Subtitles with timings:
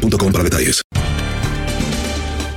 [0.00, 0.82] boostmobile para detalles.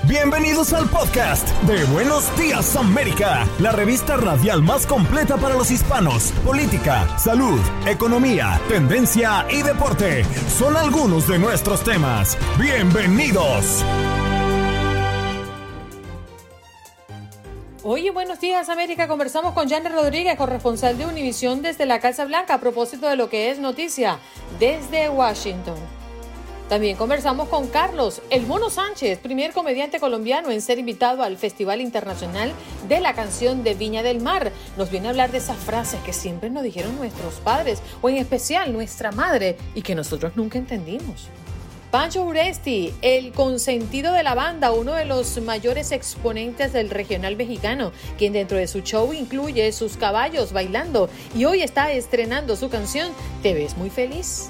[0.06, 6.32] Bienvenidos al podcast de Buenos Días América, la revista radial más completa para los hispanos.
[6.46, 10.24] Política, salud, economía, tendencia y deporte
[10.56, 12.38] son algunos de nuestros temas.
[12.60, 13.84] Bienvenidos.
[17.86, 19.08] Oye, buenos días América.
[19.08, 23.30] Conversamos con Janet Rodríguez, corresponsal de Univisión desde la Casa Blanca a propósito de lo
[23.30, 24.20] que es noticia
[24.60, 26.03] desde Washington.
[26.73, 31.81] También conversamos con Carlos El Mono Sánchez, primer comediante colombiano en ser invitado al Festival
[31.81, 32.52] Internacional
[32.89, 34.52] de la Canción de Viña del Mar.
[34.75, 38.17] Nos viene a hablar de esas frases que siempre nos dijeron nuestros padres, o en
[38.17, 41.28] especial nuestra madre, y que nosotros nunca entendimos.
[41.92, 47.92] Pancho Uresti, el consentido de la banda, uno de los mayores exponentes del regional mexicano,
[48.17, 53.11] quien dentro de su show incluye sus caballos bailando y hoy está estrenando su canción
[53.44, 54.50] Te ves muy feliz.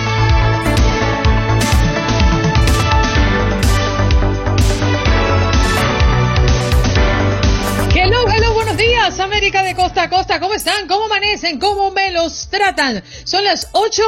[10.87, 11.59] ¿Cómo amanecen?
[11.59, 13.03] ¿Cómo me los tratan?
[13.23, 14.03] Son las 8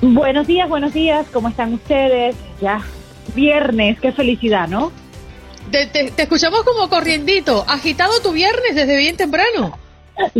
[0.00, 2.36] Buenos días, buenos días, ¿cómo están ustedes?
[2.60, 2.80] Ya,
[3.34, 4.92] viernes, qué felicidad, ¿no?
[5.70, 9.78] Te, escuchamos como corriendito, agitado tu viernes desde bien temprano.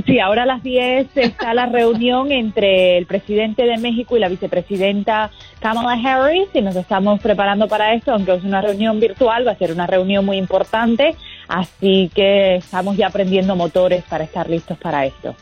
[0.04, 4.28] Sí, ahora a las 10 está la reunión entre el presidente de México y la
[4.28, 5.30] vicepresidenta
[5.60, 9.56] Kamala Harris y nos estamos preparando para esto, aunque es una reunión virtual, va a
[9.56, 11.16] ser una reunión muy importante,
[11.48, 15.34] así que estamos ya aprendiendo motores para estar listos para esto.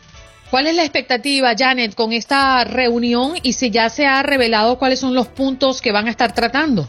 [0.51, 5.01] ¿Cuál es la expectativa, Janet, con esta reunión y si ya se ha revelado cuáles
[5.01, 6.87] son los puntos que van a estar tratando?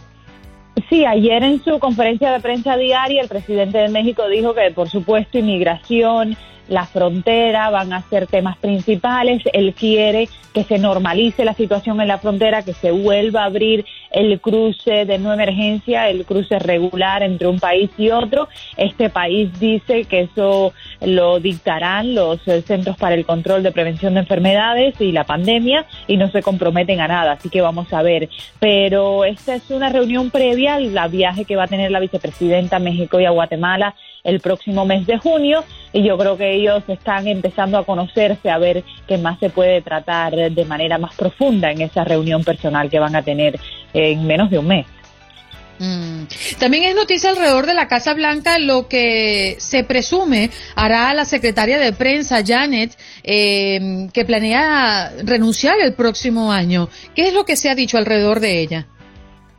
[0.88, 4.88] Sí, ayer en su conferencia de prensa diaria el presidente de México dijo que por
[4.88, 6.38] supuesto inmigración,
[6.68, 9.42] la frontera van a ser temas principales.
[9.54, 13.86] Él quiere que se normalice la situación en la frontera, que se vuelva a abrir
[14.12, 18.48] el cruce de no emergencia, el cruce regular entre un país y otro.
[18.78, 24.14] Este país dice que eso lo dictarán los eh, Centros para el Control de Prevención
[24.14, 28.02] de Enfermedades y la pandemia y no se comprometen a nada, así que vamos a
[28.02, 28.30] ver.
[28.60, 32.80] Pero esta es una reunión previa al viaje que va a tener la vicepresidenta a
[32.80, 35.64] México y a Guatemala el próximo mes de junio
[35.94, 39.82] y yo creo que ellos están empezando a conocerse, a ver qué más se puede
[39.82, 43.60] tratar de manera más profunda en esa reunión personal que van a tener
[43.94, 44.86] en menos de un mes.
[45.80, 46.24] Mm.
[46.60, 51.80] También es noticia alrededor de la Casa Blanca lo que se presume hará la secretaria
[51.80, 56.90] de prensa Janet, eh, que planea renunciar el próximo año.
[57.16, 58.88] ¿Qué es lo que se ha dicho alrededor de ella?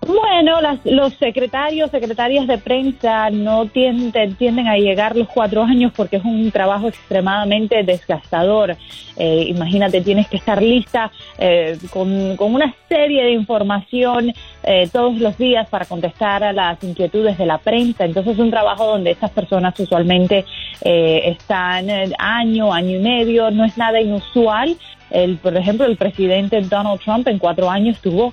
[0.07, 6.17] Bueno, los secretarios, secretarias de prensa no tienden, tienden a llegar los cuatro años porque
[6.17, 8.77] es un trabajo extremadamente desgastador.
[9.19, 14.33] Eh, imagínate, tienes que estar lista eh, con, una serie de información
[14.63, 18.07] eh, todos los días para contestar a las inquietudes de la prensa.
[18.07, 20.47] Entonces es un trabajo donde estas personas usualmente
[20.83, 21.89] están
[22.19, 23.51] año, año y medio.
[23.51, 24.79] No es nada inusual.
[25.11, 28.33] El, por ejemplo, el presidente Donald Trump en cuatro años tuvo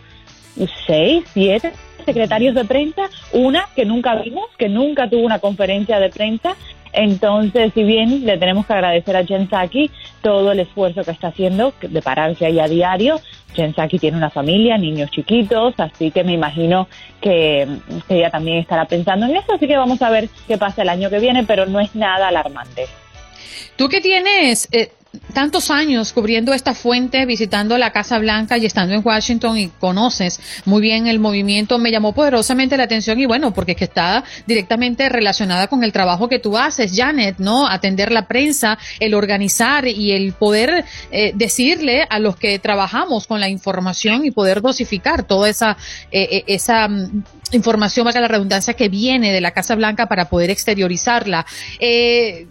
[0.86, 1.72] seis, siete
[2.08, 6.56] secretarios de prensa, una que nunca vimos, que nunca tuvo una conferencia de prensa.
[6.94, 9.50] Entonces, si bien le tenemos que agradecer a Jen
[10.22, 13.20] todo el esfuerzo que está haciendo de pararse ahí a diario,
[13.54, 16.88] Jen tiene una familia, niños chiquitos, así que me imagino
[17.22, 17.68] que,
[18.10, 21.10] ella también estará pensando en eso, así que vamos a ver qué pasa el año
[21.10, 22.86] que viene, pero no es nada alarmante.
[23.76, 24.92] Tú que tienes eh,
[25.34, 30.40] tantos años cubriendo esta fuente, visitando la Casa Blanca y estando en Washington y conoces
[30.66, 34.24] muy bien el movimiento, me llamó poderosamente la atención y bueno, porque es que está
[34.46, 37.68] directamente relacionada con el trabajo que tú haces, Janet, ¿no?
[37.68, 43.40] Atender la prensa, el organizar y el poder eh, decirle a los que trabajamos con
[43.40, 45.78] la información y poder dosificar toda esa,
[46.12, 50.26] eh, eh, esa mm, información, valga la redundancia, que viene de la Casa Blanca para
[50.30, 51.46] poder exteriorizarla.
[51.80, 52.48] Eh,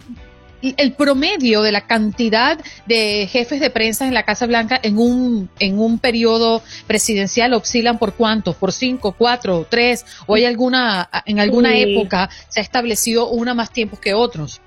[0.61, 5.49] el promedio de la cantidad de jefes de prensa en la Casa Blanca en un,
[5.59, 11.39] en un periodo presidencial oscilan por cuántos, por cinco, cuatro, tres, o hay alguna, en
[11.39, 14.61] alguna época se ha establecido una más tiempo que otros.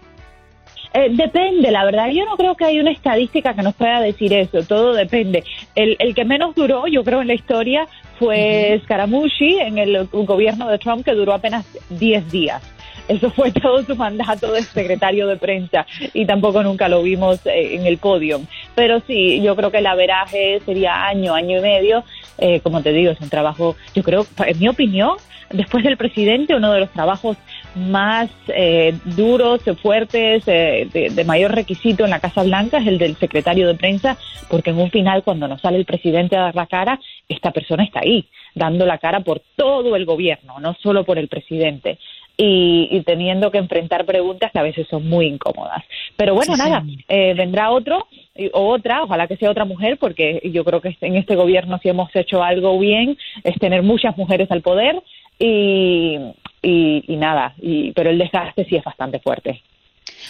[0.92, 2.08] Eh, depende, la verdad.
[2.10, 4.62] Yo no creo que hay una estadística que nos pueda decir eso.
[4.64, 5.44] Todo depende.
[5.74, 7.86] El, el que menos duró, yo creo, en la historia
[8.18, 12.62] fue Scaramucci en el gobierno de Trump, que duró apenas 10 días.
[13.10, 15.84] Eso fue todo su mandato de secretario de prensa
[16.14, 18.40] y tampoco nunca lo vimos eh, en el podio.
[18.76, 22.04] Pero sí, yo creo que el averaje sería año, año y medio.
[22.38, 25.16] Eh, como te digo, es un trabajo, yo creo, en mi opinión,
[25.50, 27.36] después del presidente, uno de los trabajos
[27.74, 33.16] más eh, duros, fuertes, de, de, mayor requisito en la Casa Blanca es el del
[33.16, 34.16] secretario de prensa,
[34.48, 37.82] porque en un final, cuando nos sale el presidente a dar la cara, esta persona
[37.82, 41.98] está ahí, dando la cara por todo el gobierno, no solo por el presidente
[42.42, 45.84] y, teniendo que enfrentar preguntas que a veces son muy incómodas.
[46.16, 48.06] Pero bueno, nada, eh, vendrá otro
[48.52, 51.90] o otra, ojalá que sea otra mujer, porque yo creo que en este gobierno si
[51.90, 55.02] hemos hecho algo bien es tener muchas mujeres al poder
[55.38, 56.16] y,
[56.62, 59.62] y, nada, y, pero el desgaste sí es bastante fuerte.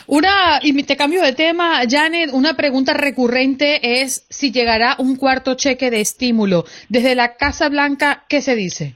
[0.07, 5.55] Una, y te cambio de tema, Janet, una pregunta recurrente es si llegará un cuarto
[5.55, 6.65] cheque de estímulo.
[6.89, 8.95] Desde la Casa Blanca, ¿qué se dice?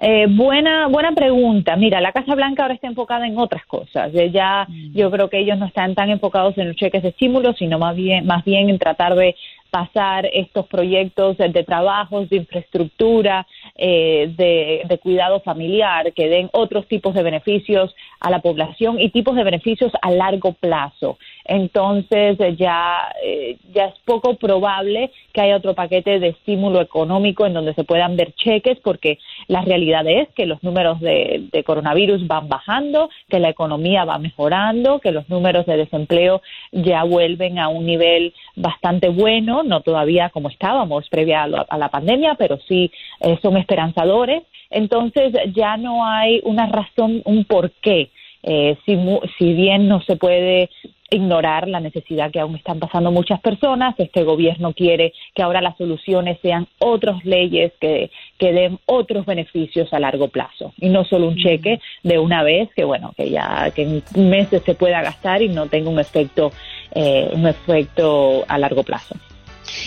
[0.00, 1.74] Eh, buena, buena pregunta.
[1.76, 4.12] Mira, la Casa Blanca ahora está enfocada en otras cosas.
[4.32, 4.92] Ya, mm.
[4.92, 7.96] yo creo que ellos no están tan enfocados en los cheques de estímulo, sino más
[7.96, 9.34] bien, más bien en tratar de
[9.70, 17.14] pasar estos proyectos de trabajos, de infraestructura, eh, de, cuidado familiar, que den otros tipos
[17.14, 21.18] de beneficios a la población y tipos de beneficios a largo plazo.
[21.44, 27.54] Entonces ya, eh, ya es poco probable que haya otro paquete de estímulo económico en
[27.54, 32.48] donde se puedan ver cheques, porque la realidad es que los números de coronavirus van
[32.48, 37.86] bajando, que la economía va mejorando, que los números de desempleo ya vuelven a un
[37.86, 43.56] nivel bastante bueno no todavía como estábamos previa a, la pandemia, pero sí eh, son
[43.56, 44.42] esperanzadores.
[44.70, 48.10] Entonces ya no hay una razón, un porqué.
[48.42, 48.96] Eh, si,
[49.38, 50.70] si bien no se puede
[51.10, 53.94] ignorar la necesidad que aún están pasando muchas personas.
[53.98, 59.92] Este gobierno quiere que ahora las soluciones sean otras leyes que, que den otros beneficios
[59.92, 63.70] a largo plazo y no solo un cheque de una vez que bueno que ya
[63.74, 66.52] que en meses se pueda gastar y no tenga un efecto
[66.94, 69.14] eh, un efecto a largo plazo.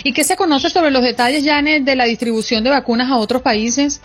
[0.04, 3.42] ¿Y qué se conoce sobre los detalles, Janet, de la distribución de vacunas a otros
[3.42, 4.02] países?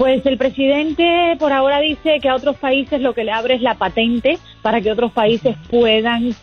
[0.00, 3.60] Pues el presidente por ahora dice que a otros países lo que le abre es
[3.60, 6.34] la patente para que otros países puedan,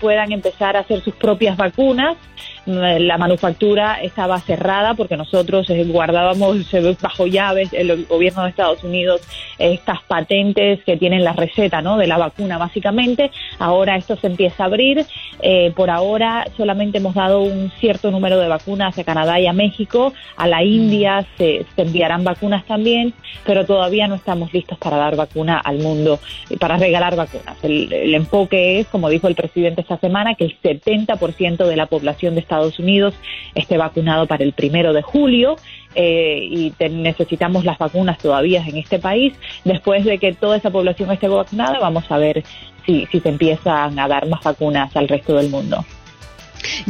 [0.00, 2.16] puedan empezar a hacer sus propias vacunas.
[2.66, 6.66] La manufactura estaba cerrada porque nosotros eh, guardábamos
[7.00, 9.20] bajo llaves el gobierno de Estados Unidos
[9.58, 11.96] estas patentes que tienen la receta ¿no?
[11.96, 13.30] de la vacuna básicamente.
[13.58, 15.06] Ahora esto se empieza a abrir.
[15.40, 19.52] Eh, por ahora solamente hemos dado un cierto número de vacunas a Canadá y a
[19.52, 20.12] México.
[20.36, 25.58] A la India se, enviarán vacunas también, pero todavía no estamos listos para dar vacuna
[25.58, 26.18] al mundo,
[26.58, 27.56] para regalar vacunas.
[27.62, 31.86] El, el enfoque es, como dijo el presidente esta semana, que el 70% de la
[31.86, 33.14] población de Estados Unidos
[33.54, 35.56] esté vacunado para el primero de julio
[35.94, 39.34] eh, y necesitamos las vacunas todavía en este país.
[39.64, 42.44] Después de que toda esa población esté vacunada, vamos a ver
[42.84, 45.84] si, si se empiezan a dar más vacunas al resto del mundo.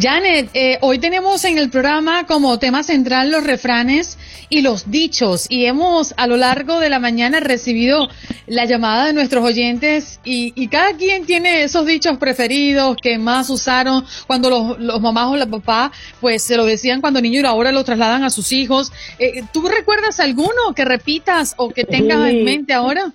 [0.01, 4.19] Janet, eh, hoy tenemos en el programa como tema central los refranes
[4.49, 8.09] y los dichos y hemos a lo largo de la mañana recibido
[8.47, 14.05] la llamada de nuestros oyentes y, cada quien tiene esos dichos preferidos que más usaron.
[14.27, 17.73] Cuando los, los mamás o los papás pues se lo decían cuando niño y ahora
[17.73, 18.93] lo trasladan a sus hijos.
[19.19, 23.13] Eh, ¿Tú recuerdas alguno que repitas o que tengas en mente ahora?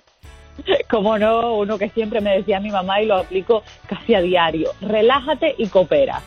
[0.90, 4.72] Como no, uno que siempre me decía mi mamá y lo aplico casi a diario,
[4.80, 6.22] relájate y coopera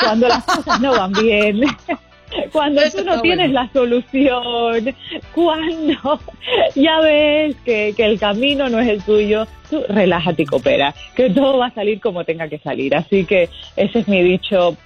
[0.00, 1.62] cuando las cosas no van bien,
[2.52, 4.94] cuando tú no tienes la solución,
[5.34, 6.20] cuando
[6.74, 11.58] ya ves que, el camino no es el tuyo, tú relájate y coopera, que todo
[11.58, 12.94] va a salir como tenga que salir.
[12.94, 14.76] Así que ese es mi dicho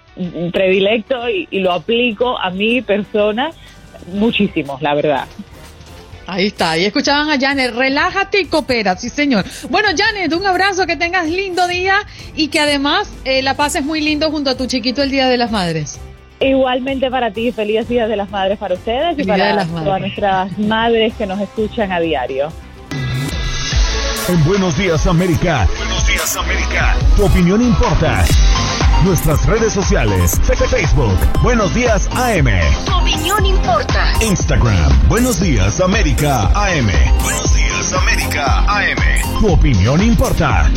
[0.53, 3.51] predilecto y, y lo aplico a mi persona
[4.13, 5.27] muchísimo, la verdad.
[6.27, 9.45] Ahí está, ahí escuchaban a Janet, relájate y coopera, sí señor.
[9.71, 11.99] Bueno, Janet, un abrazo, que tengas lindo día
[12.35, 15.37] y que además eh, la pases muy lindo junto a tu chiquito el Día de
[15.37, 16.01] las Madres.
[16.41, 21.15] Igualmente para ti, feliz Día de las Madres para ustedes y para todas nuestras madres
[21.15, 22.53] que nos escuchan a diario.
[24.29, 25.69] En Buenos Días América.
[25.79, 26.97] Buenos Días América.
[27.17, 28.25] Tu opinión importa.
[29.07, 30.41] Nuestras redes sociales.
[30.69, 31.17] Facebook.
[31.41, 32.49] Buenos Días AM.
[32.85, 34.13] Tu opinión importa.
[34.21, 35.09] Instagram.
[35.09, 36.91] Buenos Días América AM.
[37.23, 39.39] Buenos Días América AM.
[39.39, 40.69] Tu opinión importa.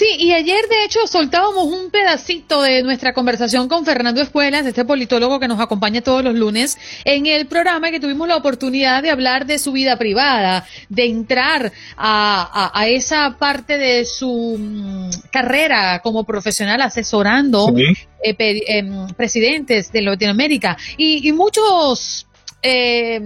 [0.00, 4.84] Sí, y ayer de hecho soltábamos un pedacito de nuestra conversación con Fernando Escuelas, este
[4.84, 9.10] politólogo que nos acompaña todos los lunes en el programa que tuvimos la oportunidad de
[9.10, 16.22] hablar de su vida privada, de entrar a, esa parte de su mm, carrera como
[16.22, 18.36] profesional asesorando eh,
[18.68, 20.76] em, presidentes de Latinoamérica.
[20.96, 22.28] Y, muchos
[22.62, 23.20] eh,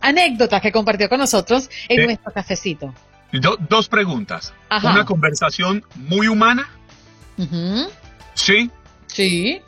[0.00, 2.94] anécdotas que compartió con nosotros en nuestro cafecito
[3.68, 4.52] dos preguntas.
[4.82, 6.68] Una conversación muy humana.
[8.34, 8.70] Sí.
[9.06, 9.60] Sí.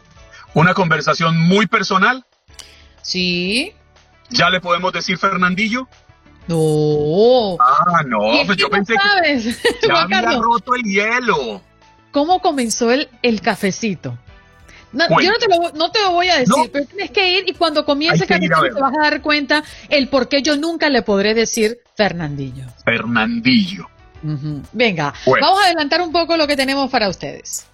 [0.54, 2.25] Una conversación muy personal.
[3.02, 3.73] Sí.
[4.31, 5.88] ¿Ya le podemos decir Fernandillo?
[6.49, 7.57] No.
[7.61, 11.62] Ah, no, pues yo pensé que ya había roto el hielo.
[12.11, 14.19] ¿Cómo comenzó el, el cafecito?
[14.92, 17.45] No, yo no te, lo, no te lo voy a decir, pero tienes que ir
[17.49, 20.90] y cuando comience el cafecito te vas a dar cuenta el por qué yo nunca
[20.90, 22.64] le podré decir Fernandillo.
[22.84, 23.88] Fernandillo.
[24.72, 27.66] Venga, vamos a adelantar un poco lo que tenemos para ustedes.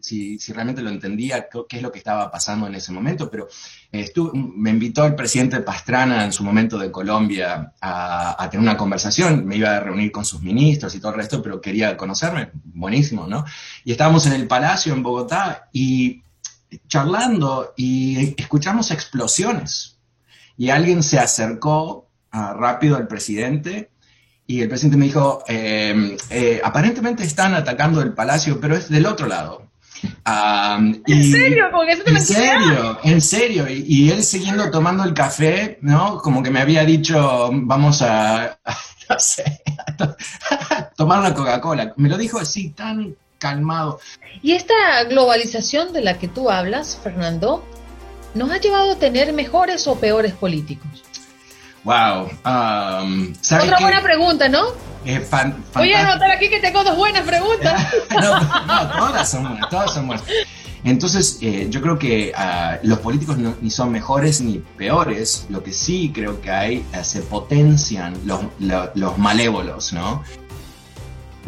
[0.00, 3.48] Si, si, realmente lo entendía, qué es lo que estaba pasando en ese momento, pero
[3.92, 9.56] me invitó el presidente Pastrana en su momento de Colombia a, tener una conversación, me
[9.56, 13.44] iba a reunir con sus ministros y todo el resto, pero quería conocerme, buenísimo, ¿no?
[13.84, 16.22] Y estábamos en el Palacio en Bogotá y
[16.86, 19.98] charlando y escuchamos explosiones
[20.56, 23.90] y alguien se acercó rápido al presidente
[24.50, 29.04] y el presidente me dijo, em, eh, aparentemente están atacando el palacio, pero es del
[29.04, 29.68] otro lado.
[30.24, 31.66] ¿En serio?
[32.06, 33.66] en serio, en serio.
[33.68, 36.18] Y, él siguiendo tomando el café, ¿no?
[36.18, 38.58] Como que me había dicho, vamos a,
[39.10, 39.60] no sé,
[40.96, 41.92] tomar una Coca-Cola.
[41.96, 44.00] Me lo dijo así, tan calmado.
[44.42, 47.64] Y esta globalización de la que tú hablas, Fernando,
[48.34, 51.04] ¿nos ha llevado a tener mejores o peores políticos?
[51.88, 52.28] Wow.
[52.44, 54.74] Um, Otra buena pregunta, ¿no?
[55.06, 55.24] Eh,
[55.72, 57.82] Voy a anotar aquí que tengo dos buenas preguntas.
[58.10, 60.26] no, todas son buenas, todas son buenas.
[60.84, 65.72] Entonces, eh, yo creo que ah, los políticos ni son mejores ni peores, lo que
[65.72, 70.22] sí creo que hay, eh, se potencian los, los malévolos, ¿no?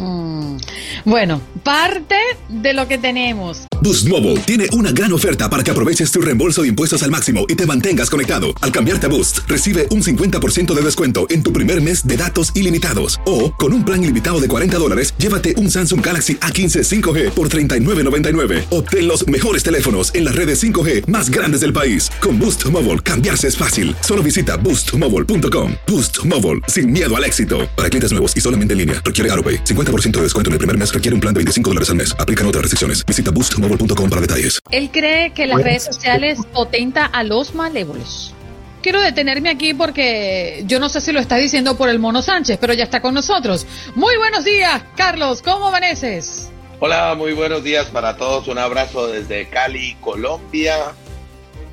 [0.01, 0.57] Mm.
[1.05, 2.17] Bueno, parte
[2.49, 3.67] de lo que tenemos.
[3.83, 7.47] Boost Mobile tiene una gran oferta para que aproveches tu reembolso de impuestos al máximo
[7.49, 8.49] y te mantengas conectado.
[8.61, 12.55] Al cambiarte a Boost, recibe un 50% de descuento en tu primer mes de datos
[12.55, 13.19] ilimitados.
[13.25, 17.49] O, con un plan ilimitado de 40 dólares, llévate un Samsung Galaxy A15 5G por
[17.49, 18.65] $39.99.
[18.71, 22.11] Obtén los mejores teléfonos en las redes 5G más grandes del país.
[22.21, 23.97] Con Boost Mobile, cambiarse es fácil.
[24.01, 25.73] Solo visita boostmobile.com.
[25.87, 27.61] Boost Mobile, sin miedo al éxito.
[27.77, 29.65] Para clientes nuevos y solamente en línea, requiere AroPay.
[29.65, 32.15] 50% de descuento en el primer mes requiere un plan de 25 dólares al mes.
[32.19, 33.05] Aplican otras restricciones.
[33.05, 34.61] Visita boostmobile.com para detalles.
[34.71, 38.35] Él cree que las redes sociales potenta a los malévolos.
[38.83, 42.59] Quiero detenerme aquí porque yo no sé si lo está diciendo por el Mono Sánchez,
[42.61, 43.67] pero ya está con nosotros.
[43.95, 45.43] Muy buenos días, Carlos.
[45.43, 46.51] ¿Cómo amaneces?
[46.79, 48.49] Hola, muy buenos días para todos.
[48.49, 50.77] Un abrazo desde Cali, Colombia.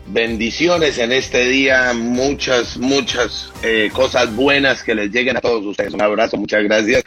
[0.08, 5.94] Bendiciones en este día, muchas, muchas eh, cosas buenas que les lleguen a todos ustedes.
[5.94, 7.04] Un abrazo, muchas gracias.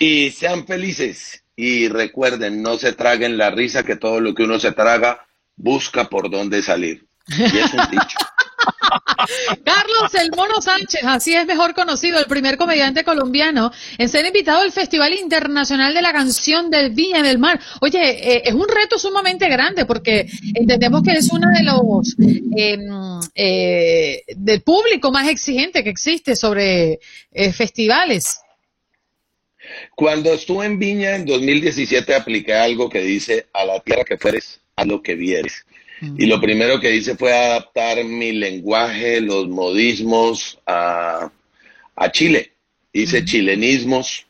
[0.00, 4.58] Y sean felices y recuerden, no se traguen la risa que todo lo que uno
[4.58, 5.26] se traga
[5.56, 7.06] busca por dónde salir.
[7.28, 8.18] Y es un dicho.
[9.64, 14.62] Carlos El Mono Sánchez, así es mejor conocido, el primer comediante colombiano en ser invitado
[14.62, 17.60] al Festival Internacional de la Canción del Viña del Mar.
[17.82, 22.16] Oye, eh, es un reto sumamente grande porque entendemos que es uno de los
[22.56, 27.00] em, eh, del público más exigente que existe sobre
[27.32, 28.40] eh, festivales.
[29.94, 34.60] Cuando estuve en Viña en 2017 apliqué algo que dice a la tierra que fueres,
[34.76, 35.64] a lo que vieres.
[36.16, 41.30] Y lo primero que hice fue adaptar mi lenguaje, los modismos a,
[42.12, 42.52] Chile.
[42.92, 44.26] Hice chilenismos.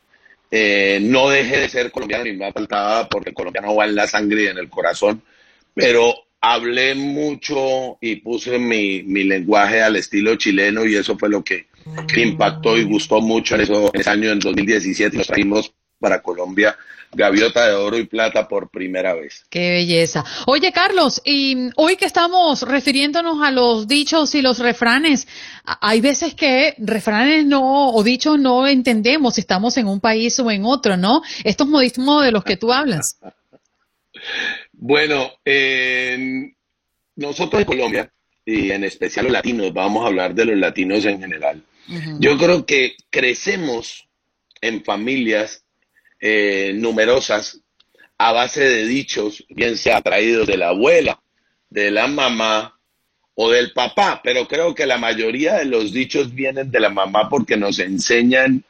[0.53, 4.05] Eh, no dejé de ser colombiano ni me faltaba porque el colombiano va en la
[4.05, 5.23] sangre y en el corazón,
[5.73, 11.41] pero hablé mucho y puse mi, mi lenguaje al estilo chileno y eso fue lo
[11.41, 11.67] que
[12.15, 16.75] impactó y gustó mucho en, eso, ese año, en 2017, nos trajimos para Colombia
[17.13, 19.45] gaviota de oro y plata por primera vez.
[19.49, 20.23] Qué belleza.
[20.45, 25.27] Oye, Carlos, y hoy que estamos refiriéndonos a los dichos y los refranes,
[25.63, 30.49] hay veces que refranes no, o dichos no entendemos si estamos en un país o
[30.49, 31.21] en otro, ¿no?
[31.43, 33.19] Estos modismos de los que tú hablas.
[34.73, 35.31] bueno,
[37.15, 38.11] nosotros en Colombia,
[38.45, 41.61] y en especial los latinos, vamos a hablar de los latinos en general.
[42.19, 44.07] Yo creo que crecemos
[44.61, 45.63] en familias
[46.19, 47.61] eh, numerosas
[48.17, 51.19] a base de dichos, bien sea traídos de la abuela,
[51.69, 52.79] de la mamá
[53.33, 57.27] o del papá, pero creo que la mayoría de los dichos vienen de la mamá
[57.29, 58.63] porque nos enseñan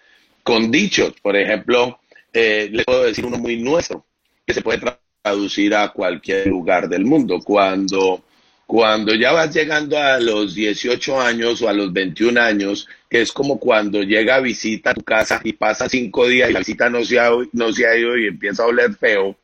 [0.43, 1.13] con dichos.
[1.21, 1.99] Por ejemplo,
[2.31, 4.05] eh, les puedo decir uno muy nuestro,
[4.45, 4.81] que se puede
[5.23, 7.39] traducir a cualquier lugar del mundo.
[7.43, 8.23] Cuando
[8.71, 13.33] cuando ya vas llegando a los 18 años o a los 21 años, que es
[13.33, 16.89] como cuando llega a visita a tu casa y pasa cinco días y la visita
[16.89, 19.35] no se ha, no se ha ido y empieza a oler feo.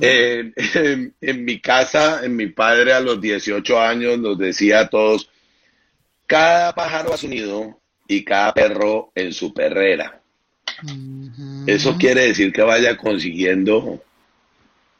[0.00, 0.52] Eh,
[1.20, 5.28] en, mi casa, en mi padre a los 18 años nos decía a todos,
[6.24, 10.20] cada pájaro a su nido y cada perro en su perrera.
[11.66, 14.00] Eso quiere decir que vaya consiguiendo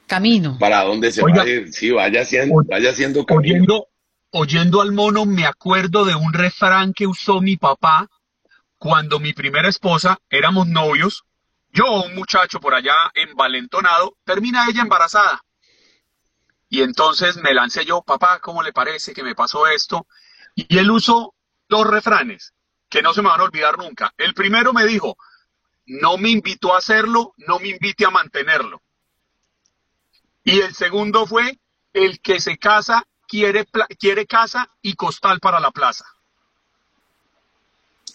[0.06, 0.58] camino.
[0.58, 1.72] ¿Para dónde se va a ir?
[1.72, 3.54] Sí, vaya haciendo, vaya haciendo camino.
[3.54, 3.86] Oyendo,
[4.30, 8.08] oyendo al mono, me acuerdo de un refrán que usó mi papá
[8.78, 11.24] cuando mi primera esposa éramos novios.
[11.72, 15.42] Yo, un muchacho por allá envalentonado, termina ella embarazada.
[16.68, 20.06] Y entonces me lancé yo, papá, ¿cómo le parece que me pasó esto?
[20.54, 21.34] Y él usó
[21.68, 22.52] dos refranes
[22.88, 24.12] que no se me van a olvidar nunca.
[24.16, 25.16] El primero me dijo,
[25.86, 28.82] no me invitó a hacerlo, no me invite a mantenerlo.
[30.44, 31.58] Y el segundo fue
[31.94, 33.64] el que se casa, quiere,
[33.98, 36.04] quiere casa y costal para la plaza.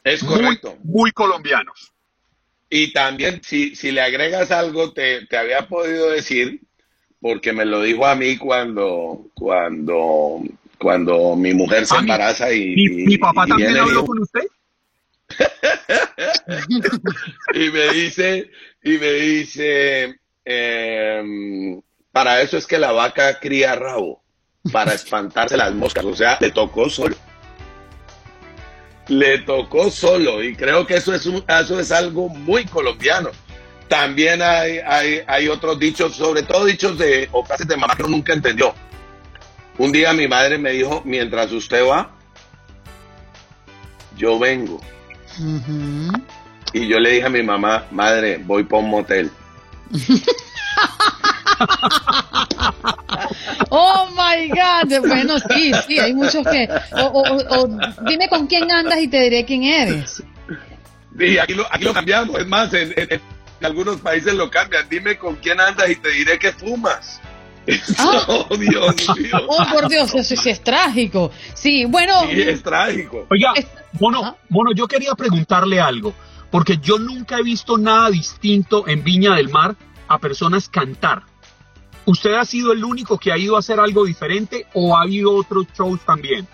[0.04, 0.78] Es correcto.
[0.84, 1.92] Muy, colombianos.
[2.70, 6.62] Y también, si, si le agregas algo, te, había podido decir,
[7.20, 10.44] porque me lo dijo a mí cuando, cuando,
[10.78, 14.44] cuando mi mujer se embaraza y, mi, papá también habló con usted.
[17.56, 18.52] y me dice,
[18.84, 21.80] y me dice, eh,
[22.20, 24.22] para eso es que la vaca cría rabo,
[24.74, 26.04] para espantarse las moscas.
[26.04, 27.16] O sea, le tocó solo.
[29.08, 30.44] Le tocó solo.
[30.44, 33.30] Y creo que eso es, eso es algo muy colombiano.
[33.88, 34.80] También hay,
[35.26, 38.76] hay, otros dichos, sobre todo dichos de o frases de mamá que uno nunca entendió.
[39.78, 42.12] Un día mi madre me dijo, mientras usted va,
[44.18, 44.82] yo vengo.
[46.74, 49.32] Y yo le dije a mi mamá, madre, voy para un motel.
[53.70, 55.08] oh my God.
[55.08, 56.68] Bueno, sí, sí, hay muchos que.
[56.94, 57.68] O,
[58.08, 60.24] dime con quién andas y te diré quién eres.
[61.18, 62.40] Sí, aquí lo, aquí lo cambiamos.
[62.40, 62.94] Es más, en,
[63.62, 64.88] algunos países lo cambian.
[64.90, 67.20] Dime con quién andas y te diré que fumas.
[67.98, 68.26] Ah.
[68.28, 69.38] Oh, Dios mío.
[69.48, 71.32] Oh, por Dios, eso sí es trágico.
[71.54, 72.14] Sí, bueno.
[72.30, 73.28] Sí, es trágico.
[73.30, 73.54] Oiga,
[73.94, 76.14] bueno, bueno, yo quería preguntarle algo,
[76.52, 79.76] porque yo nunca he visto nada distinto en Viña del Mar
[80.08, 81.24] a personas cantar.
[82.10, 85.32] ¿Usted ha sido el único que ha ido a hacer algo diferente o ha habido
[85.32, 86.48] otros shows también?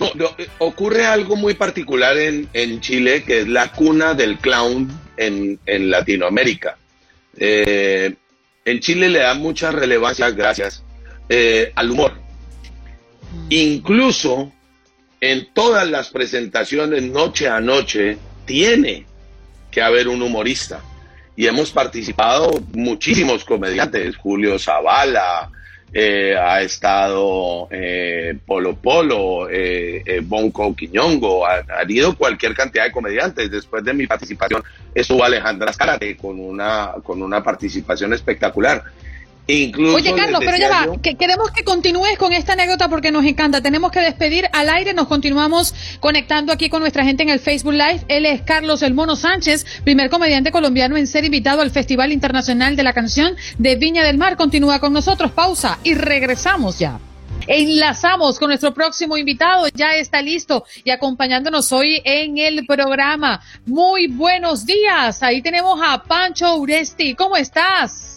[0.00, 6.76] Eh, ocurre algo muy particular en, Chile, que es la cuna del clown en, Latinoamérica.
[7.36, 8.16] Eh,
[8.64, 10.82] en Chile le da mucha relevancia, gracias,
[11.28, 12.14] eh, al humor.
[13.50, 14.52] Incluso
[15.20, 19.06] en todas las presentaciones, noche a noche, tiene
[19.70, 20.82] que haber un humorista
[21.36, 25.50] y hemos participado muchísimos comediantes, Julio Zavala,
[25.96, 32.90] eh, ha estado eh, Polo Polo, eh, eh Bonco Quiñongo, ha, habido cualquier cantidad de
[32.90, 33.48] comediantes.
[33.48, 38.82] Después de mi participación estuvo Alejandra Zárate con una, con una participación espectacular.
[39.46, 43.60] Oye, Carlos, pero ya va, que queremos que continúes con esta anécdota porque nos encanta.
[43.60, 47.74] Tenemos que despedir al aire, nos continuamos conectando aquí con nuestra gente en el Facebook
[47.74, 48.04] Live.
[48.08, 52.74] Él es Carlos El Mono Sánchez, primer comediante colombiano en ser invitado al Festival Internacional
[52.74, 54.36] de la Canción de Viña del Mar.
[54.36, 56.98] Continúa con nosotros, pausa y regresamos ya.
[57.46, 63.42] Enlazamos con nuestro próximo invitado, ya está listo y acompañándonos hoy en el programa.
[63.66, 68.13] Muy buenos días, ahí tenemos a Pancho Uresti, ¿cómo estás?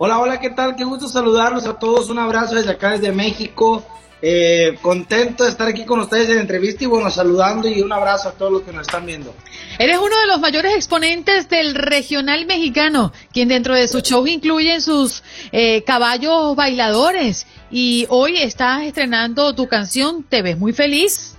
[0.00, 0.76] Hola, hola, ¿qué tal?
[0.76, 2.08] Qué gusto saludarlos a todos.
[2.08, 3.84] Un abrazo desde acá, desde México.
[4.22, 7.92] Eh, contento de estar aquí con ustedes en la entrevista y bueno, saludando y un
[7.92, 9.34] abrazo a todos los que nos están viendo.
[9.76, 14.80] Eres uno de los mayores exponentes del regional mexicano, quien dentro de su show incluye
[14.80, 21.34] sus eh, caballos bailadores y hoy estás estrenando tu canción, ¿te ves muy feliz?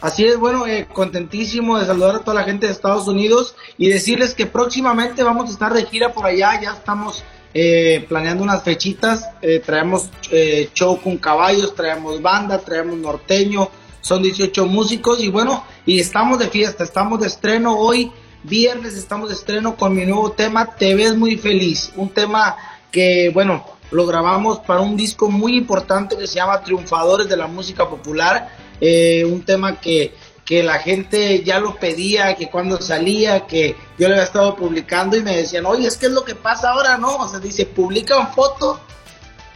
[0.00, 3.88] Así es, bueno, eh, contentísimo de saludar a toda la gente de Estados Unidos y
[3.88, 8.62] decirles que próximamente vamos a estar de gira por allá, ya estamos eh, planeando unas
[8.62, 13.70] fechitas, eh, traemos eh, show con caballos, traemos banda, traemos norteño,
[14.02, 19.30] son 18 músicos y bueno, y estamos de fiesta, estamos de estreno hoy, viernes estamos
[19.30, 22.56] de estreno con mi nuevo tema, Te ves muy feliz, un tema
[22.90, 27.46] que bueno, lo grabamos para un disco muy importante que se llama Triunfadores de la
[27.46, 30.12] Música Popular, un tema que
[30.48, 35.14] que la gente ya lo pedía, que cuando salía, que yo le había estado publicando
[35.14, 37.16] y me decían, oye, es que es lo que pasa ahora, ¿no?
[37.16, 38.80] O sea, dice, publica una foto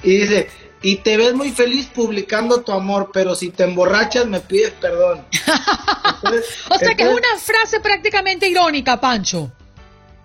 [0.02, 0.50] y dice,
[0.82, 5.24] y te ves muy feliz publicando tu amor, pero si te emborrachas me pides perdón.
[6.68, 9.50] o sea que es una frase prácticamente irónica, Pancho.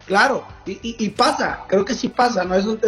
[0.08, 2.56] Claro, y, pasa, creo que sí pasa, ¿no?
[2.56, 2.80] Es un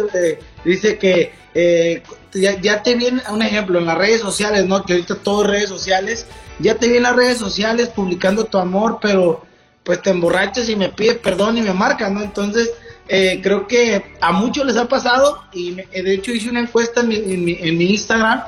[0.64, 2.02] dice que eh,
[2.32, 4.86] ya, te viene un ejemplo en las redes sociales, ¿no?
[4.86, 6.26] Que ahorita todo redes sociales
[6.60, 9.44] ya te vi en las redes sociales publicando tu amor, pero
[9.84, 12.22] pues te emborrachas y me pides perdón y me marcas, ¿no?
[12.22, 12.70] Entonces,
[13.08, 17.08] eh, creo que a muchos les ha pasado y de hecho hice una encuesta en
[17.08, 18.44] mi, en mi, Instagram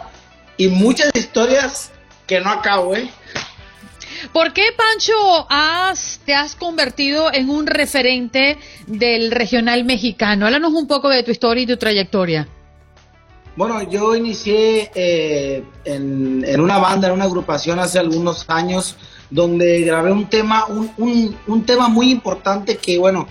[0.56, 1.90] y muchas historias
[2.26, 3.10] que no acabo, ¿eh?
[4.32, 10.46] ¿Por qué, Pancho, has, te has convertido en un referente del regional mexicano?
[10.46, 12.48] Háblanos un poco de tu historia y tu trayectoria.
[13.54, 18.96] Bueno, yo inicié eh, en, en, una banda, en una agrupación hace algunos años,
[19.28, 23.28] donde grabé un tema, un, un, tema muy importante que, bueno,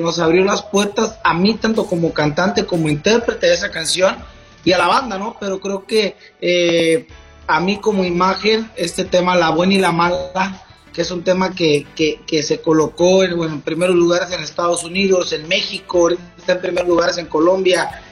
[0.00, 4.16] nos abrió las puertas a mí, tanto como cantante como intérprete de esa canción,
[4.64, 5.36] y a la banda, ¿no?
[5.40, 7.06] Pero creo que eh,
[7.46, 11.54] a mí como imagen, este tema, La Buena y la Mala, que es un tema
[11.54, 16.10] que, que, que se colocó en, bueno, en primeros lugares en Estados Unidos, en México,
[16.10, 18.02] está en primeros lugares en Colombia,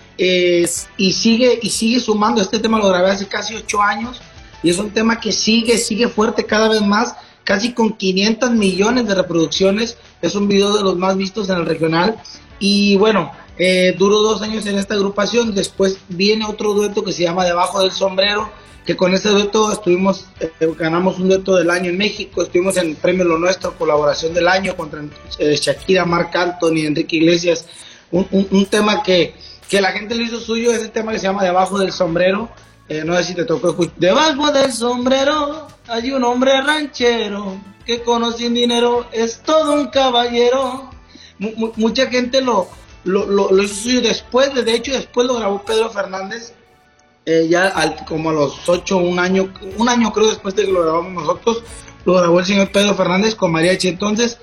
[0.97, 2.43] y sigue y sigue sumando.
[2.43, 4.21] Este tema lo grabé hace casi ocho años
[4.63, 7.15] y es un tema que sigue, sigue fuerte cada vez más,
[7.45, 9.97] casi con 500 millones de reproducciones.
[10.21, 12.17] Es un video de los más vistos en el regional.
[12.59, 15.55] Y bueno, eh, duró dos años en esta agrupación.
[15.55, 18.51] Después viene otro dueto que se llama Debajo del Sombrero,
[18.97, 22.97] con ese dueto estuvimos, eh, ganamos un dueto del año en México, estuvimos en el
[22.97, 25.03] Premio Lo Nuestro, colaboración del año contra
[25.39, 27.67] eh, Shakira, Marc Anthony, Enrique Iglesias.
[28.11, 29.35] un tema que
[29.71, 32.51] que la gente le hizo suyo ese tema que se llama Debajo del Sombrero.
[32.89, 33.95] Eh, no sé si te tocó escuchar.
[33.99, 40.91] Debajo del sombrero hay un hombre ranchero que con sin dinero es todo un caballero.
[41.39, 42.69] mucha gente lo,
[43.05, 46.53] lo, hizo suyo después, de hecho después lo grabó Pedro Fernández,
[47.27, 47.73] eh, ya
[48.07, 51.63] como a los ocho, un año, un año creo después de que lo grabamos nosotros,
[52.05, 53.89] lo grabó el señor Pedro Fernández con Mariachi.
[53.89, 54.39] Entonces,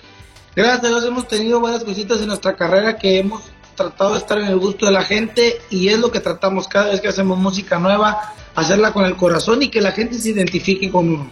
[0.55, 3.43] gracias a Dios hemos tenido varias cositas en nuestra carrera que hemos
[3.75, 6.91] tratado de estar en el gusto de la gente y es lo que tratamos cada
[6.91, 10.91] vez que hacemos música nueva, hacerla con el corazón y que la gente se identifique
[10.91, 11.29] con uno.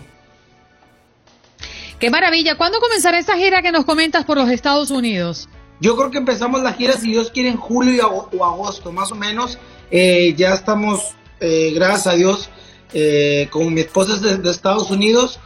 [2.00, 2.56] Qué maravilla.
[2.56, 5.50] ¿Cuándo comenzará esta gira que nos comentas por los Estados Unidos?
[5.80, 9.16] Yo creo que empezamos la gira, si Dios quiere, en julio o agosto, más o
[9.16, 9.58] menos.
[9.92, 12.50] Eh, ya estamos, eh, gracias a Dios,
[12.94, 15.40] eh, con mi esposa de, Estados Unidos.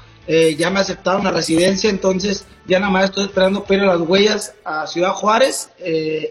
[0.57, 4.85] ya me aceptaron la residencia, entonces ya nada más estoy esperando pero las huellas a
[4.85, 5.69] Ciudad Juárez.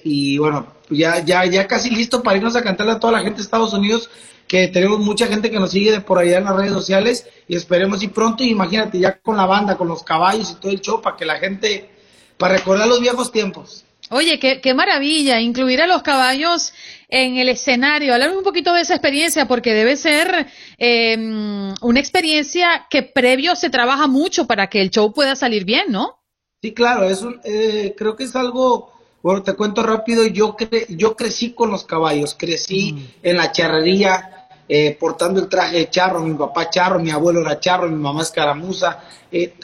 [0.05, 3.39] y bueno, ya, ya, ya casi listo para irnos a cantarle a toda la gente
[3.39, 4.09] de Estados Unidos
[4.49, 7.55] que tenemos mucha gente que nos sigue de por allá en las redes sociales y
[7.55, 8.43] esperemos ir pronto.
[8.43, 11.27] Y imagínate, ya con la banda, con los caballos y todo el show, para que
[11.27, 11.91] la gente,
[12.39, 13.85] para recordar los viejos tiempos.
[14.11, 16.73] Oye, qué, qué maravilla, incluir a los caballos
[17.09, 18.15] en el escenario.
[18.15, 23.71] Háblame un poquito de esa experiencia, porque debe ser em, una experiencia que previo se
[23.71, 26.19] trabaja mucho para que el show pueda salir bien, ¿no?
[26.63, 28.93] Sí, claro, es un, eh, creo que es algo
[29.23, 30.57] bueno, te cuento rápido, yo,
[30.89, 33.07] yo crecí con los caballos, crecí mm.
[33.25, 37.59] en la charrería, eh, portando el traje de charro, mi papá charro, mi abuelo era
[37.59, 39.03] charro, mi mamá es caramuza.
[39.33, 39.55] Eh,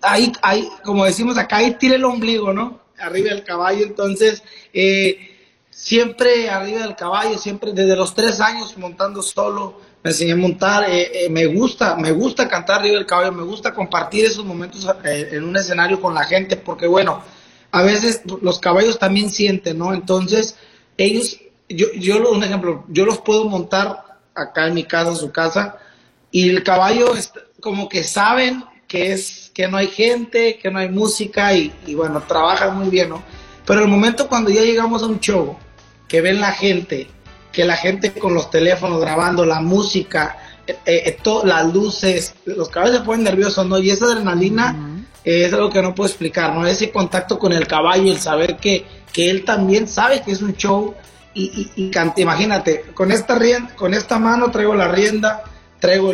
[0.00, 2.80] ahí, ahí, como decimos acá, ahí tira el ombligo, ¿no?
[2.98, 5.31] Arriba del caballo, entonces, eh,
[5.82, 10.86] siempre arriba del caballo, siempre desde los tres años montando solo, me enseñé a montar,
[11.28, 15.56] me gusta, me gusta cantar arriba del caballo, me gusta compartir esos momentos en un
[15.56, 17.20] escenario con la gente, porque bueno,
[17.72, 19.92] a veces los caballos también sienten, ¿no?
[19.92, 20.56] Entonces,
[20.96, 25.32] ellos, yo, yo un ejemplo, yo los puedo montar acá en mi casa, en su
[25.32, 25.78] casa,
[26.30, 27.12] y el caballo
[27.60, 32.22] como que saben que es que no hay gente, que no hay música y, bueno,
[32.22, 33.22] trabajan muy bien, ¿no?
[33.66, 35.56] Pero el momento cuando ya llegamos a un show,
[36.12, 37.08] que ven la gente,
[37.52, 42.98] que la gente con los teléfonos grabando la música, eh, eh, las luces, los caballos
[42.98, 43.78] se ponen nerviosos, ¿no?
[43.78, 46.66] Y esa adrenalina es algo que no puedo explicar, ¿no?
[46.66, 50.54] Ese contacto con el caballo, el saber que, que él también sabe que es un
[50.54, 50.94] show
[51.32, 55.44] y, y, imagínate, con esta, rienda, con esta mano traigo la rienda,
[55.80, 56.12] traigo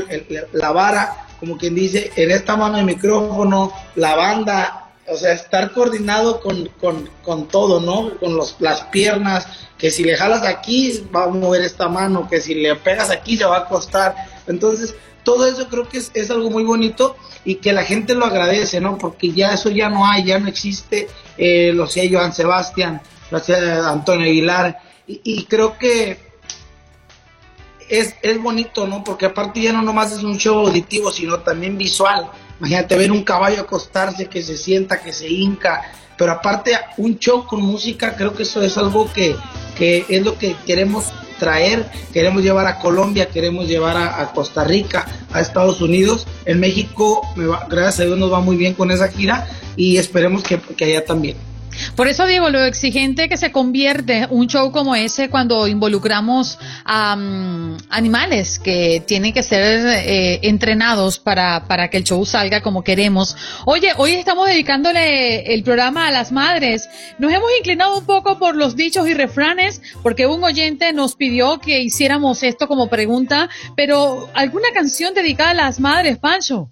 [0.53, 5.73] la vara, como quien dice, en esta mano el micrófono, la banda, o sea, estar
[5.73, 8.19] coordinado con, con, con todo, ¿no?
[8.19, 9.47] Con los, las piernas,
[9.79, 13.37] que si le jalas aquí va a mover esta mano, que si le pegas aquí
[13.37, 14.15] se va a acostar.
[14.47, 14.95] Entonces,
[15.25, 18.81] todo eso creo que es, es, algo muy bonito y que la gente lo agradece,
[18.81, 18.99] ¿no?
[18.99, 23.39] Porque ya eso ya no hay, ya no existe, eh, lo sé Joan Sebastián, lo
[23.39, 26.19] sé Antonio Aguilar, y, creo que
[27.89, 29.03] es, es, bonito, ¿no?
[29.03, 32.31] Porque aparte ya no nomás es un show auditivo, sino también visual.
[32.61, 35.83] Imagínate ver un caballo acostarse, que se sienta, que se hinca.
[36.17, 39.37] Pero aparte, un show con música, creo que eso es algo que,
[39.77, 45.07] que es lo que queremos traer, queremos llevar a Colombia, queremos llevar a, Costa Rica,
[45.33, 46.27] a Estados Unidos.
[46.45, 49.97] En México, me va, gracias a Dios, nos va muy bien con esa gira y
[49.97, 51.48] esperemos que, que allá también.
[51.97, 57.13] Por eso digo, lo exigente que se convierte un show como ese cuando involucramos a
[57.91, 63.37] animales que tienen que ser eh, entrenados para, para que el show salga como queremos.
[63.65, 66.89] Oye, hoy estamos dedicándole el programa a las madres.
[67.19, 71.59] Nos hemos inclinado un poco por los dichos y refranes porque un oyente nos pidió
[71.59, 76.71] que hiciéramos esto como pregunta, pero ¿alguna canción dedicada a las madres, Pancho?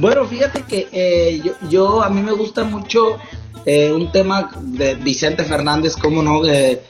[0.00, 3.18] Bueno, fíjate que eh, yo, yo, a mí me gusta mucho
[3.66, 6.80] eh, un tema de Vicente Fernández, como no, eh,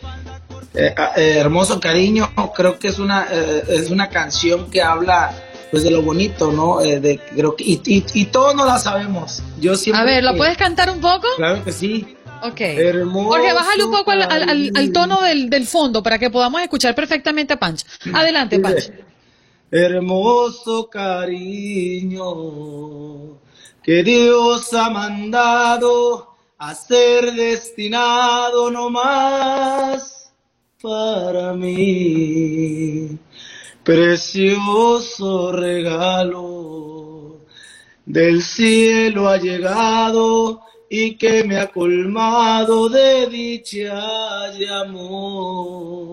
[1.16, 3.27] hermoso cariño, creo que es una
[3.68, 5.35] es una canción que habla
[5.73, 6.79] pues de lo bonito, ¿no?
[6.79, 7.83] de creo que y,
[8.14, 9.42] y, todos no la sabemos.
[9.61, 11.27] Yo siempre A ver, ¿lo puedes cantar un poco?
[11.37, 12.16] Claro que sí.
[12.42, 12.61] Ok.
[13.12, 17.55] Jorge, bájale un poco al, al, tono del, del, fondo para que podamos escuchar perfectamente
[17.55, 17.85] a Pancho.
[18.14, 18.92] Adelante, Pancho
[19.70, 22.24] hermoso cariño
[23.83, 30.33] que Dios ha mandado a ser destinado no más
[30.83, 33.18] para mí.
[33.85, 37.40] Precioso regalo
[38.04, 46.11] del cielo ha llegado y que me ha colmado de dicha y amor.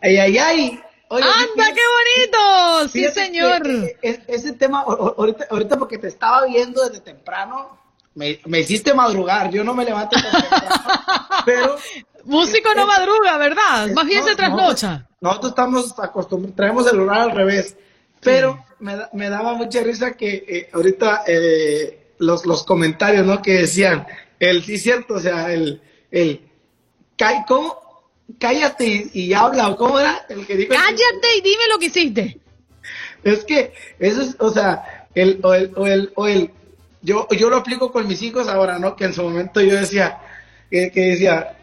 [0.00, 0.80] Ay, ay, ay.
[1.22, 2.88] ¡Anda, qué bonito!
[2.88, 3.62] Sí, señor.
[4.02, 7.78] ese tema, ahorita, ahorita porque te estaba viendo desde temprano,
[8.14, 9.50] me, me hiciste madrugar.
[9.50, 10.84] Yo no me levanto tan temprano,
[11.44, 11.76] pero...
[12.24, 13.90] Músico no madruga, ¿verdad?
[13.94, 15.06] Más bien se trasnocha.
[15.20, 17.76] Nosotros estamos acostumbrados, traemos el horario al revés.
[18.20, 23.42] Pero me, me, daba mucha risa que eh, ahorita eh, los, los comentarios, ¿no?
[23.42, 24.06] Que decían,
[24.38, 26.48] el sí cierto, o sea, el, el,
[27.46, 27.78] ¿cómo?
[28.38, 30.24] Cállate y, habla, ¿o cómo era?
[30.28, 32.40] El que dijo cállate y dime lo que hiciste.
[33.22, 36.50] Es que eso es, o sea, el, o el, o el, o el,
[37.02, 38.96] yo, yo lo aplico con mis hijos ahora, ¿no?
[38.96, 40.18] Que en su momento yo decía,
[40.70, 41.56] que, decía,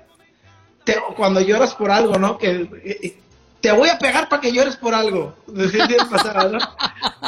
[1.15, 2.37] cuando lloras por algo, ¿no?
[2.37, 3.17] Que
[3.59, 5.35] te voy a pegar para que llores por algo.
[5.47, 5.71] ¿no?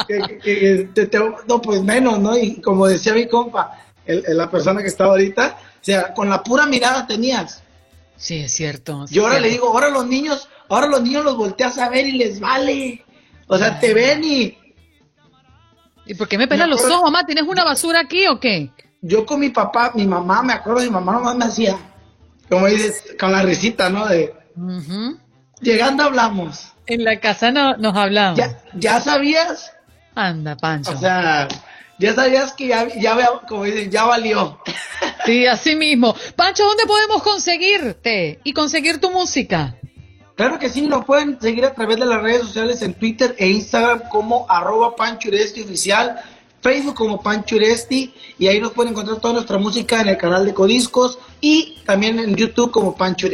[0.08, 0.88] que,
[1.46, 2.36] no, pues menos, ¿no?
[2.36, 6.66] Y como decía mi compa, la persona que estaba ahorita, o sea, con la pura
[6.66, 7.63] mirada tenías.
[8.16, 9.06] Sí, es cierto.
[9.10, 12.12] Yo ahora le digo, ahora los niños, ahora los niños los volteas a ver y
[12.12, 13.04] les vale.
[13.46, 14.58] O sea, te ven y...
[16.06, 17.24] ¿Y por qué me pelan los ojos, mamá?
[17.24, 18.70] ¿Tienes una basura aquí o qué?
[19.00, 21.76] Yo con mi papá, mi mamá, me acuerdo, mi mamá nomás me hacía,
[22.48, 24.06] como dices, con la risita, ¿no?
[24.06, 24.34] De...
[25.60, 26.72] Llegando hablamos.
[26.86, 28.38] En la casa no, nos hablamos.
[28.38, 29.72] ¿Ya, ¿Ya sabías?
[30.14, 30.92] Anda, Pancho.
[30.92, 31.48] O sea,
[31.98, 33.16] ya sabías que ya, ya
[33.48, 34.58] como dicen, ya valió.
[35.24, 36.14] Sí, así mismo.
[36.36, 39.76] Pancho, ¿dónde podemos conseguirte y conseguir tu música?
[40.36, 43.48] Claro que sí, nos pueden seguir a través de las redes sociales en Twitter e
[43.48, 46.20] Instagram como arroba Pancho Oficial,
[46.60, 47.56] Facebook como Pancho
[48.38, 52.18] y ahí nos pueden encontrar toda nuestra música en el canal de Codiscos y también
[52.18, 53.28] en YouTube como Pancho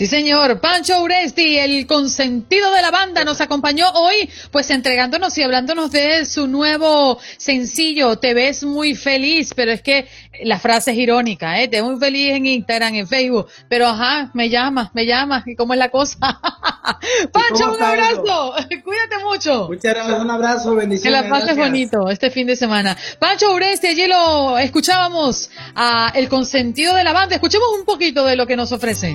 [0.00, 0.60] Sí, señor.
[0.60, 6.24] Pancho Uresti, el consentido de la banda, nos acompañó hoy, pues entregándonos y hablándonos de
[6.24, 8.16] su nuevo sencillo.
[8.16, 10.08] Te ves muy feliz, pero es que
[10.42, 11.68] la frase es irónica, ¿eh?
[11.68, 15.54] Te ves muy feliz en Instagram, en Facebook, pero ajá, me llamas, me llamas, ¿y
[15.54, 16.16] cómo es la cosa?
[17.30, 18.54] Pancho, un abrazo.
[18.82, 19.68] Cuídate mucho.
[19.68, 21.02] Muchas gracias, un abrazo, bendiciones.
[21.20, 22.96] Que la pases bonito este fin de semana.
[23.18, 27.34] Pancho Uresti, allí lo escuchábamos a el consentido de la banda.
[27.34, 29.14] Escuchemos un poquito de lo que nos ofrece